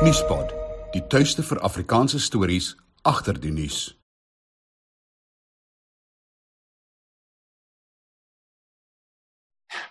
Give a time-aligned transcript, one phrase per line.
[0.00, 0.52] Nuuspot,
[0.94, 2.70] die tuiste vir Afrikaanse stories
[3.10, 3.80] agter die nuus.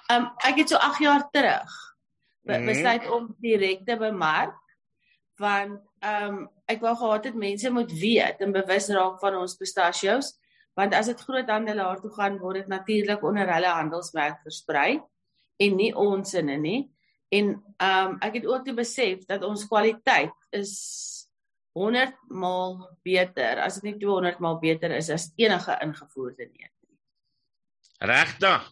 [0.09, 1.75] Um ek het so 8 jaar terug
[2.47, 2.65] be Mhm.
[2.65, 4.55] besluit om direk te bemark
[5.37, 10.33] want um ek wou gehad het mense moet weet en bewus raak van ons pistachios
[10.75, 15.01] want as dit groothandelaar toe gaan word dit natuurlik onder hulle handelsmerk versprei
[15.59, 16.89] en nie ons inne nie.
[17.29, 20.73] En um ek het ook te besef dat ons kwaliteit is
[21.77, 26.75] 100 maal beter as dit nie 200 maal beter is as enige ingevoerde neut.
[27.99, 28.65] Regtig?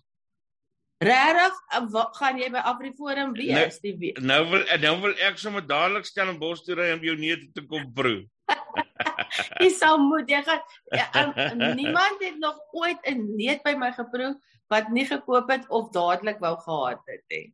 [0.97, 4.17] Regtig, uh, wat gaan jy by Afriforum wees die week?
[4.23, 7.51] Nou wil nou wil ek sommer dadelik stel in Bos toe ry om jou neute
[7.53, 8.23] te kom proe.
[9.61, 10.61] Jy sal moet jy gaan
[10.95, 14.31] ja, um, niemand het nog ooit 'n neut by my geproe
[14.71, 17.53] wat nie gekoop het of dadelik wou gehad het nie.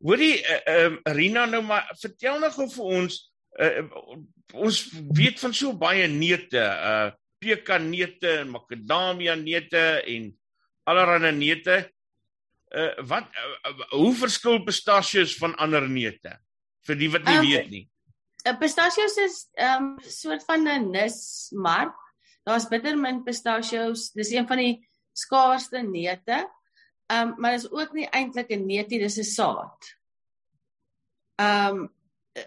[0.00, 3.16] Hoorie, ehm uh, Rina nou maar vertel nou gou vir ons
[3.60, 3.84] uh,
[4.54, 4.78] ons
[5.16, 9.80] weet van so baie neute, uh pekanneute en makadamia neute
[10.12, 10.26] en
[10.84, 11.76] allerlei neute.
[12.68, 16.36] Uh wat uh, hoe verskil pistachios van ander neute?
[16.86, 17.86] Vir die wat nie Um, weet nie.
[18.44, 21.96] 'n Pistachios is 'n um, soort van 'n nismark.
[22.44, 24.12] Daar's bittermint pistachios.
[24.12, 26.48] Dis een van die skaarsste neute.
[27.10, 29.88] Um maar dis ook nie eintlik 'n neut nie, dis 'n saad.
[31.38, 31.88] Um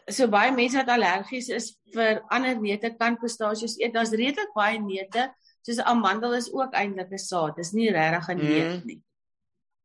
[0.08, 3.94] so baie mense wat allergies is vir ander neute kan pistachios eet.
[3.94, 7.56] Daar's redelik baie neute, soos amandel is ook eintlik 'n saad.
[7.56, 8.86] Dis nie regtig 'n neut Mm.
[8.86, 9.02] nie.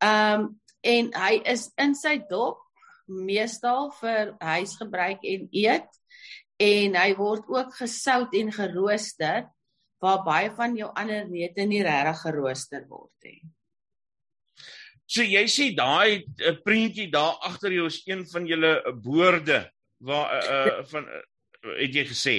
[0.00, 2.58] Um en hy is in sy dop
[3.06, 5.88] meestal vir huisgebruik en eet
[6.60, 9.48] en hy word ook gesout en gerooster
[10.00, 13.42] waar baie van jou ander neute nie regtig gerooster word nie.
[15.08, 19.62] So jy sê daai uh, prentjie daar agter jou is een van julle boorde
[20.04, 21.22] waar uh, uh, van uh,
[21.78, 22.36] het jy gesê?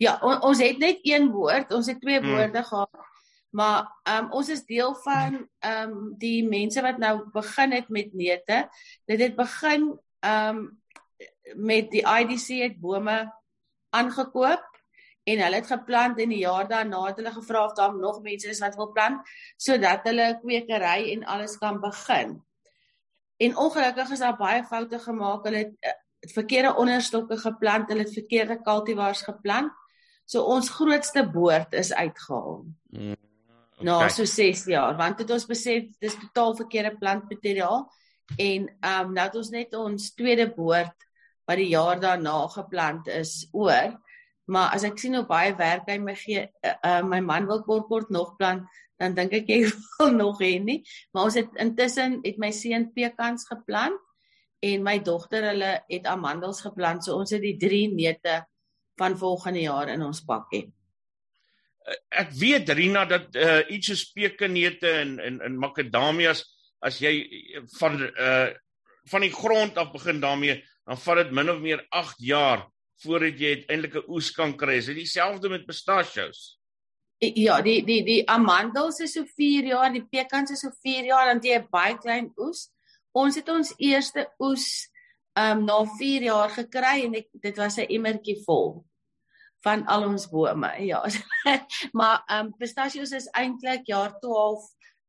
[0.00, 2.32] Ja, on, ons het net een woord, ons het twee Hmm.
[2.32, 3.04] woorde gehad.
[3.56, 8.66] Maar um, ons is deel van um, die mense wat nou begin het met neute.
[9.08, 10.58] Dit het begin um,
[11.54, 13.32] met die IDC het bome
[13.96, 14.64] aangekoop
[15.26, 18.48] en hulle het geplant en die jaar daarna het hulle gevra of daar nog mense
[18.52, 22.36] is wat wil plant sodat hulle kwekery en alles kan begin.
[23.36, 25.44] En ongelukkig is daar baie foute gemaak.
[25.44, 25.92] Hulle het, eh,
[26.24, 29.72] het verkeerde onderstokke geplant, hulle het verkeerde cultivars geplant.
[30.24, 32.64] So ons grootste boord is uitgehaal.
[32.90, 33.14] Mm,
[33.76, 33.84] Okay.
[33.84, 37.82] Na so 6 jaar, want het ons besef dis totaal verkeerde plantmateriaal
[38.40, 41.04] en ehm um, nou het ons net ons tweede boord
[41.44, 43.92] wat die jaar daarna geplant is oor.
[44.46, 47.64] Maar as ek sien hoe baie werk hy my gee, uh, uh, my man wil
[47.66, 48.66] kort kort nog plant,
[49.00, 49.60] dan dink ek jy
[49.98, 50.80] wil nog hê nie.
[51.12, 53.98] Maar ons het intussen het my seun pekans geplant
[54.64, 57.04] en my dogter hulle het amandels geplant.
[57.04, 58.40] So ons het die drie neute
[58.96, 60.66] van volgende jaar in ons bakkie.
[62.10, 66.42] ek weet Rina dat uh, iets soos pekanneute en en en makadamias
[66.82, 67.14] as jy
[67.78, 68.54] van uh
[69.06, 72.64] van die grond af begin daarmee dan vat dit min of meer 8 jaar
[73.04, 74.76] voordat jy uiteindelik 'n oes kan kry.
[74.76, 76.58] Is dit dieselfde met pistachios?
[77.18, 81.26] Ja, die die die amandels is so 4 jaar, die pekans is so 4 jaar
[81.26, 82.70] dan jy 'n baie klein oes.
[83.12, 84.90] Ons het ons eerste oes
[85.36, 88.84] um na 4 jaar gekry en ek, dit was 'n emmertjie vol
[89.64, 90.70] van al ons bome.
[90.84, 91.04] Ja.
[91.98, 94.62] maar um pistachios is eintlik jaar 12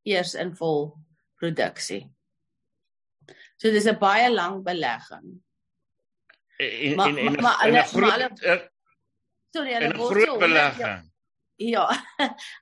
[0.03, 0.95] eers in vol
[1.35, 2.07] produksie.
[3.57, 5.43] So dis 'n baie lang belegging.
[6.57, 8.59] En Maar- en en maar- maar en hulle- groot maar hulle- eh,
[9.56, 11.03] Sorry, hulle word so 100 jaar-.
[11.56, 11.90] Ja,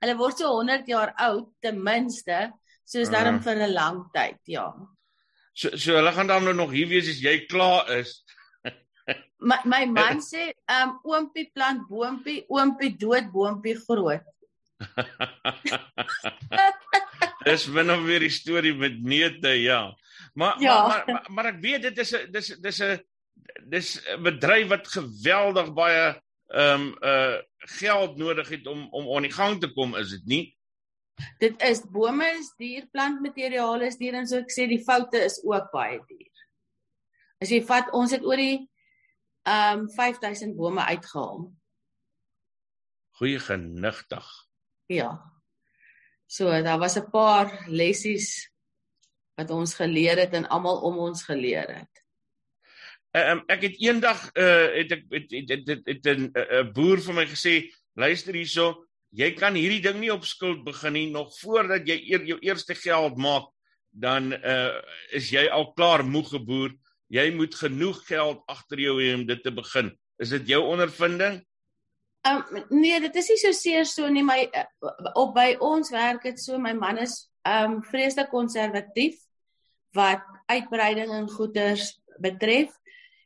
[0.01, 2.51] hulle word so 100 jaar oud ten minste,
[2.83, 3.41] soos daarom Ah.
[3.43, 4.73] vir 'n lang tyd, ja.
[5.53, 8.23] So so hulle gaan dan nou nog hier wees as jy klaar is.
[9.39, 14.23] My my man sê, ehm um, oompie plant boompie, oompie dood boompie groot.
[17.45, 19.93] Dis min of weer die storie met neute, ja.
[20.33, 20.87] Maar, Ja.
[20.87, 22.99] maar maar maar maar ek weet dit is 'n dis dis 'n
[23.69, 29.25] dis 'n bedryf wat geweldig baie ehm um, uh geld nodig het om om aan
[29.25, 30.57] die gang te kom, is dit nie?
[31.39, 35.39] Dit is bome is duur, plantmateriaal is duur en so ek sê die foute is
[35.43, 36.43] ook baie duur.
[37.41, 38.69] As jy vat, ons het oor die
[39.45, 41.47] ehm um, 5000 bome uitgehaal.
[43.17, 44.27] Goeie genigtig.
[44.91, 45.17] Ja.
[46.27, 48.51] So daar was 'n paar lessies
[49.35, 52.04] wat ons geleer het en almal om ons geleer het.
[53.15, 57.13] Um, ek het eendag uh het ek het het het, het, 'n 'n boer vir
[57.13, 61.87] my gesê, luister hierso, jy kan hierdie ding nie op skuld begin nie nog voordat
[61.87, 63.47] jy eer, jou eerste geld maak,
[63.91, 64.81] dan uh
[65.11, 66.75] is jy al klaar moeg geboer
[67.13, 69.91] jy moet genoeg geld agter jou hê om dit te begin.
[70.21, 71.41] Is dit jou ondervinding?
[72.25, 72.41] Um,
[72.73, 74.65] nee, dit is nie so seer so nie, my uh,
[75.13, 79.19] op by ons werk dit so my man is um vreeslik konservatief
[79.93, 82.73] wat uitbreiding en goederes betref.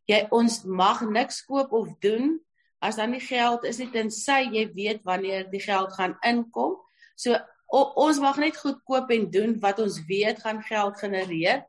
[0.09, 2.39] Jy ons mag niks koop of doen
[2.81, 6.77] as dan nie geld is nie tensy jy weet wanneer die geld gaan inkom.
[7.19, 7.35] So
[7.67, 11.65] o, ons mag net goed koop en doen wat ons weet gaan geld genereer.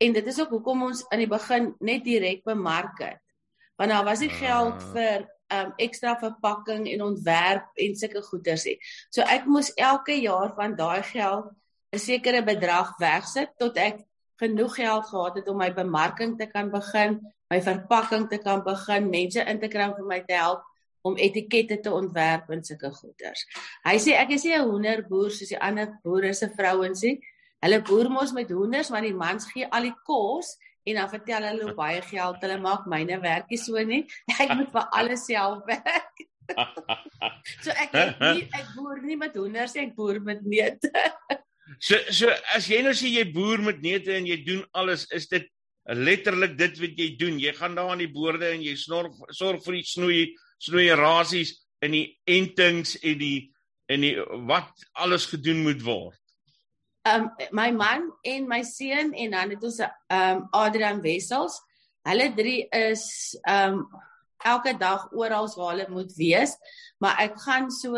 [0.00, 3.20] En dit is ook hoekom ons in die begin net direk bemark het.
[3.80, 4.90] Want daar was nie geld ah.
[4.94, 8.76] vir um ekstra verpakking en ontwerp en sulke goederes nie.
[9.10, 11.50] So ek moes elke jaar van daai geld
[11.90, 14.04] 'n sekere bedrag wegsit tot ek
[14.38, 17.18] genoeg geld gehad het om my bemarking te kan begin,
[17.50, 20.66] my verpakking te kan begin, mense in te kry om vir my te help
[21.02, 23.46] om etikette te ontwerp en sulke goederes.
[23.86, 27.20] Hy sê ek is nie 'n hoenderboer soos die ander boere se vrouens nie.
[27.60, 31.42] Hulle boer mos met hoenders, maar die mans gee al die kos en dan vertel
[31.42, 32.86] hulle hoe baie geld hulle maak.
[32.86, 34.06] Myne werk nie so nie.
[34.42, 36.26] Ek moet vir alles self werk.
[37.64, 40.90] so ek nie, ek boer nie met hoenders, ek boer met neute.
[41.86, 45.28] so so as jy nou sê jy boer met neute en jy doen alles, is
[45.30, 45.46] dit
[45.84, 47.38] letterlik dit wat jy doen.
[47.40, 50.20] Jy gaan daar aan die boorde en jy snor sorg vir die snoei
[50.60, 53.50] snoei rasies in die entings en die
[53.90, 54.16] en die
[54.46, 56.20] wat alles gedoen moet word
[57.08, 61.60] um my man en my seun en dan het ons um Adrian Wessels.
[62.04, 63.84] Hulle drie is um
[64.44, 66.56] elke dag oral waar hulle moet wees,
[66.98, 67.96] maar ek gaan so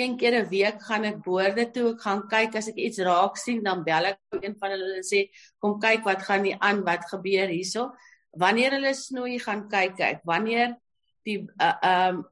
[0.00, 3.36] een keer 'n week gaan ek boorde toe, ek gaan kyk as ek iets raak
[3.36, 6.84] sien, dan bel ek een van hulle en sê kom kyk wat gaan nie aan,
[6.84, 7.92] wat gebeur hierso.
[8.32, 10.76] Wanneer hulle snoei gaan kyk ek, wanneer
[11.24, 12.26] die uh, um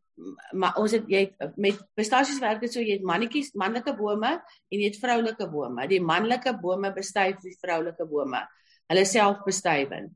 [0.53, 1.23] maar ons het jy
[1.63, 5.87] met pistasies werk dit so jy het mannetjies manlike bome en jy het vroulike bome.
[5.91, 8.41] Die manlike bome bestuif die vroulike bome.
[8.91, 10.11] Hulle self bestuiwing.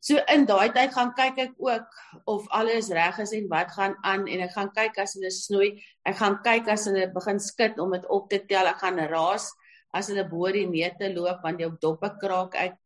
[0.00, 3.96] So in daai tyd gaan kyk ek ook of alles reg is en wat gaan
[4.02, 5.72] aan en ek gaan kyk as hulle snoei.
[6.08, 8.70] Ek gaan kyk as hulle begin skud om dit op te tel.
[8.70, 9.50] Ek gaan raas
[9.92, 12.56] as hulle bo die neute loop want jou doppe kraak.
[12.56, 12.78] Ek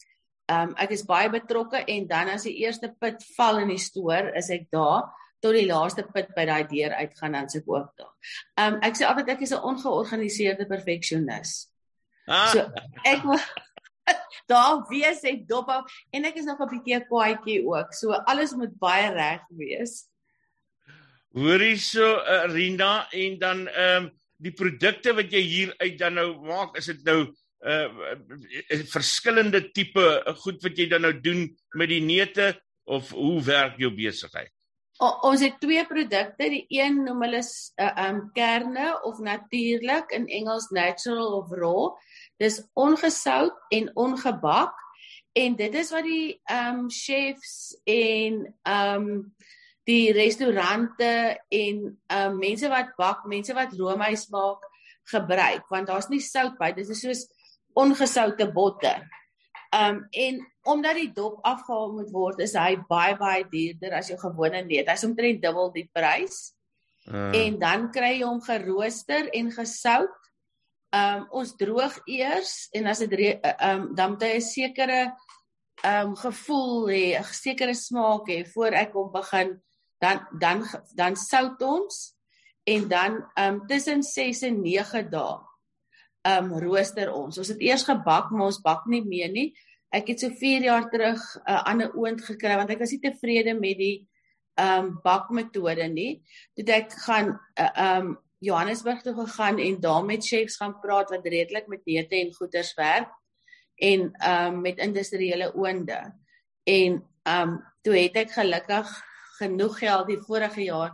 [0.50, 4.32] um, ek is baie betrokke en dan as die eerste put val in die stoor,
[4.34, 5.12] is ek daar
[5.44, 8.12] tot die laaste put by daai deur uitgaan dan se ek oop daar.
[8.64, 11.68] Um ek sê altyd ek is 'n ongeorganiseerde perfeksionis.
[12.26, 12.50] Ah.
[12.50, 12.58] So
[13.04, 13.22] ek
[14.50, 17.92] daar wees ek dop af en ek is nog 'n bietjie kwaadjie ook.
[17.92, 20.04] So alles moet baie reg wees.
[21.34, 24.12] Hoorie so uh, Rina en dan ehm um,
[24.44, 27.32] die produkte wat jy hier uit dan nou maak, is dit nou
[27.64, 27.88] uh
[28.92, 30.04] verskillende tipe
[30.42, 31.46] goed wat jy dan nou doen
[31.80, 32.52] met die neute
[32.84, 34.52] of hoe werk jou besigheid?
[35.02, 40.28] O, ons het twee produkte, die een noem hulle uh, um kerne of natuurlik in
[40.28, 41.88] Engels natural of raw.
[42.40, 44.74] Dis ongesout en ongebak
[45.34, 49.08] en dit is wat die um chefs en um
[49.84, 51.10] die restaurante
[51.52, 54.62] en um mense wat bak, mense wat roomys maak
[55.12, 56.72] gebruik want daar's nie sout by.
[56.72, 57.26] Dit is soos
[57.74, 59.04] ongesoute botter.
[59.74, 64.18] Um en omdat die dop afgehaal moet word, is hy baie baie duurder as jou
[64.20, 64.88] gewone neut.
[64.88, 66.54] Hy's omtrent dubbel die prys.
[67.04, 67.34] Uh.
[67.36, 70.23] En dan kry jy hom gerooster en gesout.
[70.94, 73.14] Um ons droog eers en as dit
[73.58, 75.00] um dan moet hy 'n sekere
[75.84, 79.60] um gevoel hê, 'n sekere smaak hê voor ek hom begin
[80.00, 82.14] dan dan dan sout ons
[82.64, 85.38] en dan um tussen 6 en 9 dae
[86.24, 87.38] um rooster ons.
[87.38, 89.52] Ons het eers gebak, maar ons bak nie meer nie.
[89.92, 93.00] Ek het so 4 jaar terug 'n uh, ander oond gekry want ek was nie
[93.00, 94.08] tevrede met die
[94.56, 96.22] um bakmetode nie.
[96.54, 101.26] Toe ek gaan uh, um Johannesburg toe gegaan en daar met chefs gaan praat wat
[101.26, 103.12] redelik met neute en goeders werk
[103.74, 106.00] en um met industriële oonde.
[106.64, 108.90] En um toe het ek gelukkig
[109.38, 110.92] genoeg geld die vorige jaar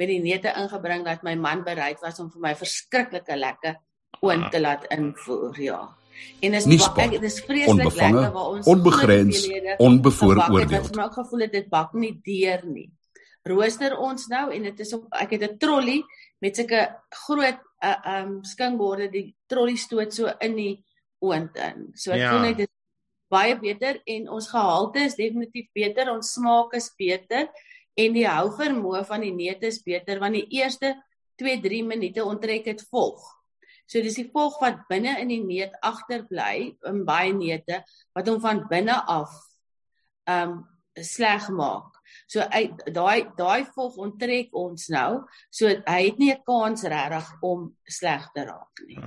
[0.00, 3.76] met die neute ingebring dat my man bereid was om vir my verskriklike lekker
[4.22, 5.82] oond te laat invoer, ja.
[6.44, 9.44] En is ek dis vreeslik lekker waar ons onbegrens
[9.78, 10.78] onbevooroordeel.
[10.78, 12.88] Ek het ook gevoel dit bak nie deur nie.
[13.48, 16.02] Rooster ons nou en dit is op ek het 'n trolly
[16.40, 16.82] met sulke
[17.26, 20.84] groot uh, um skinkborde die trolly stoot so in die
[21.20, 21.90] oond in.
[21.94, 22.30] So ek ja.
[22.30, 22.70] voel net dit
[23.32, 27.48] baie beter en ons gehalte is definitief beter, ons smaak is beter
[27.96, 30.94] en die hou vermoë van die neute is beter want die eerste
[31.42, 33.22] 2-3 minute onttrek dit volg.
[33.86, 37.82] So dis die volg wat binne in die neut agterbly in baie neute
[38.14, 39.34] wat hom van binne af
[40.30, 40.62] um
[40.94, 42.01] sleg maak.
[42.26, 42.44] So
[42.92, 45.22] daai daai volg onttrek ons nou.
[45.50, 48.98] So hy het nie 'n kans regtig om sleg te raak nie.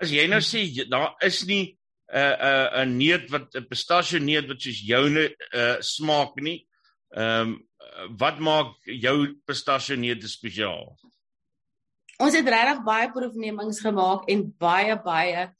[0.00, 1.78] As jy nou sê daar is nie
[2.12, 6.66] 'n 'n 'n neut wat 'n pistasie neut wat soos joune uh smaak nie.
[7.14, 7.68] Ehm um,
[8.18, 10.96] wat maak jou pistasie neut spesiaal?
[12.22, 15.50] Ons het regtig baie proefnemings gemaak en baie baie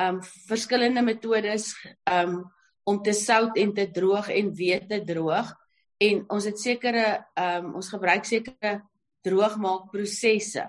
[0.00, 1.72] um verskillende metodes
[2.10, 2.42] um
[2.84, 5.54] om te sout en te droog en weer te droog
[6.00, 7.06] en ons het sekere
[7.38, 8.80] um ons gebruik sekere
[9.24, 10.66] droogmaakprosesse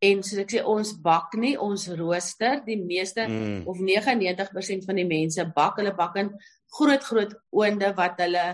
[0.00, 3.66] En soos ek sê ons bak nie, ons rooster, die meeste mm.
[3.68, 6.30] of 99% van die mense bak, hulle bak in
[6.72, 8.44] groot groot oonde wat hulle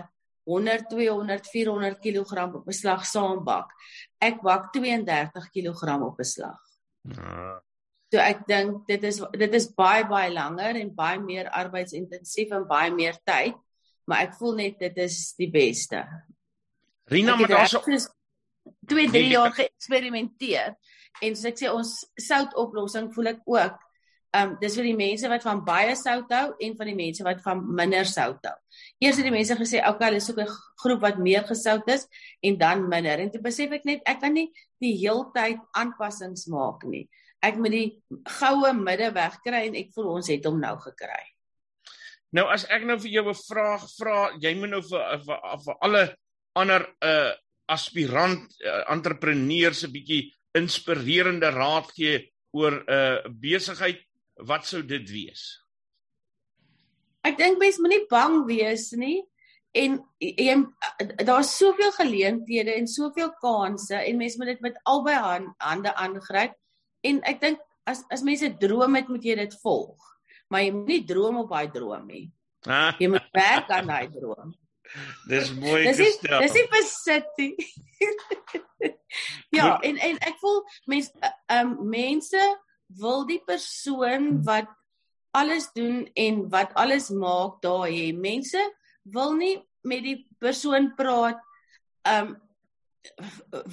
[0.47, 3.71] 100, 200, 400 kg op beslag saam bak.
[4.23, 6.59] Ek bak 32 kg op beslag.
[7.15, 7.55] Ja.
[8.11, 12.67] So ek dink dit is dit is baie baie langer en baie meer arbeidsintensief en
[12.67, 13.55] baie meer tyd,
[14.07, 16.03] maar ek voel net dit is die beste.
[17.11, 17.75] Rina, maar daar's
[18.87, 20.73] 2, 3 jaar geëksperimenteer
[21.23, 23.83] en soos ek sê ons soutoplossing voel ek ook
[24.37, 27.39] um dis vir die mense wat van baie sout hou en van die mense wat
[27.45, 28.55] van minder sout hou.
[29.01, 30.51] Eers het die mense gesê okay, hulle soek 'n
[30.83, 32.07] groep wat meer gesout is
[32.43, 33.19] en dan minder.
[33.19, 37.07] En toe besef ek net ek kan nie die heeltyd aanpassings maak nie.
[37.41, 38.03] Ek moet die
[38.39, 41.23] goue middeweg kry en ek voel ons het hom nou gekry.
[42.35, 45.75] Nou as ek nou vir jou 'n vraag vra, jy moet nou vir vir, vir
[45.81, 46.03] alle
[46.55, 47.33] ander uh
[47.67, 53.99] aspirant uh, entrepreneurs 'n bietjie inspirerende raad gee oor 'n uh, besigheid,
[54.47, 55.59] wat sou dit wees?
[57.23, 59.23] Ek dink mens moenie bang wees nie
[59.75, 60.55] en jy
[61.27, 65.17] daar's soveel geleenthede en soveel kansse en mens moet dit met albei
[65.59, 66.55] hande aangryp
[67.03, 70.16] en ek dink as as mense droom het moet jy dit volg
[70.47, 72.25] maar jy moet nie droom op daai droom nie
[72.65, 72.93] ah.
[72.99, 74.55] jy moet werk aan daai droom
[75.29, 76.39] Dis mooi gestel.
[76.41, 77.55] Dis nie besit nie.
[79.57, 82.43] ja, en en ek voel mense ehm um, mense
[83.01, 84.69] wil die persoon wat
[85.37, 88.11] alles doen en wat alles maak daar hê.
[88.15, 88.61] Mense
[89.13, 89.55] wil nie
[89.87, 91.41] met die persoon praat
[92.07, 92.35] ehm um,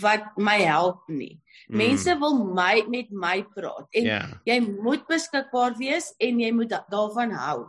[0.01, 1.41] wat my help nie.
[1.67, 1.77] Mm.
[1.77, 4.29] Mense wil my met my praat en yeah.
[4.45, 4.55] Ja.
[4.55, 7.61] jy moet beskikbaar wees en jy moet daarvan hou.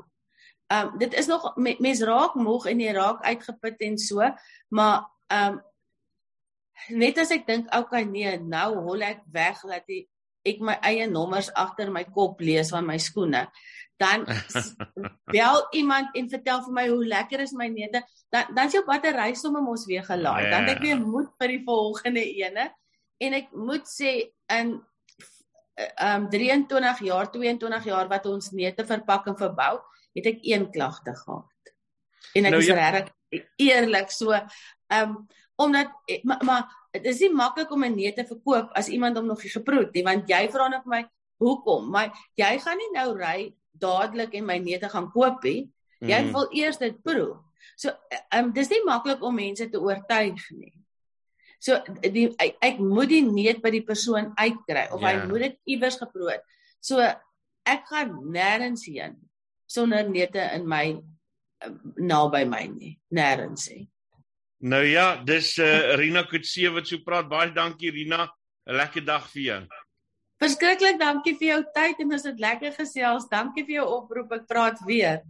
[0.74, 4.26] Um, dit is nog mens raak moeg en jy raak uitgeput en so,
[4.74, 5.60] maar um,
[6.90, 10.10] net as ek dink okay nee, nou hol ek weg dat ek,
[10.46, 13.46] ek my eie nommers agter my kop lees van my skoene,
[14.02, 14.26] dan
[15.36, 18.84] bel iemand en vertel vir my hoe lekker is my neute, dan dan is jou
[18.88, 20.50] battery sommer mos weer gelaai.
[20.52, 22.70] Dan ek weer moed vir die volgende ene
[23.24, 24.18] en ek moet sê
[24.52, 24.78] in
[25.76, 29.74] ehm um, 23 jaar, 22 jaar wat ons neute verpak en verbou,
[30.16, 31.74] het ek een klagte gehad.
[32.36, 32.78] En ek nou, is ja.
[32.80, 33.12] regtig
[33.60, 35.26] eerlik so um,
[35.56, 35.92] omdat
[36.24, 36.64] maar, maar
[37.00, 39.86] dit is nie maklik om 'n neut te verkoop as iemand hom nog nie geproe
[39.86, 41.04] het nie want jy vra net vir my
[41.40, 46.22] hoekom maar jy gaan nie nou ry dadelik en my neute gaan koop nie jy
[46.24, 46.32] mm.
[46.36, 47.36] wil eers dit proe
[47.76, 47.92] so
[48.36, 50.74] um, dis nie maklik om mense te oortuig nie
[51.60, 55.08] so die ek, ek moet die neut by die persoon uitkry of yeah.
[55.08, 55.26] hy ja.
[55.30, 56.46] moet dit iewers geproe het
[56.80, 57.02] so
[57.66, 59.18] ek gaan nêrens heen
[59.66, 63.86] sonder neute in my uh, naby my nie nêrens nie
[64.60, 67.30] nou ja dis uh, Rina Kutse wat so praat.
[67.30, 68.28] Baie dankie Rina.
[68.66, 69.62] 'n lekker dag vir jou.
[70.42, 73.28] Verskriklik dankie vir jou tyd en ons het lekker gesels.
[73.32, 74.34] Dankie vir jou oproep.
[74.40, 75.22] Ek praat weer